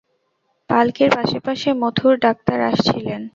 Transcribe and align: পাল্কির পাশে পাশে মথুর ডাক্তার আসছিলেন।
পাল্কির 0.69 1.09
পাশে 1.15 1.39
পাশে 1.39 1.69
মথুর 1.81 2.13
ডাক্তার 2.17 2.57
আসছিলেন। 2.69 3.21